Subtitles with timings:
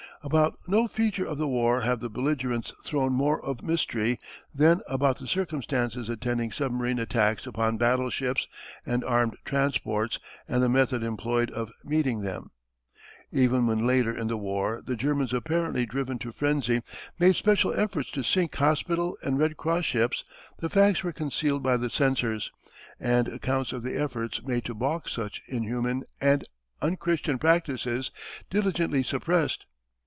[0.23, 4.19] About no feature of the war have the belligerents thrown more of mystery
[4.53, 8.47] than about the circumstances attending submarine attacks upon battleships
[8.85, 12.51] and armed transports and the method employed of meeting them.
[13.31, 16.83] Even when later in the war the Germans apparently driven to frenzy
[17.17, 20.23] made special efforts to sink hospital and Red Cross ships
[20.59, 22.51] the facts were concealed by the censors,
[22.99, 26.45] and accounts of the efforts made to balk such inhuman and
[26.79, 28.11] unchristian practices
[28.51, 29.65] diligently suppressed.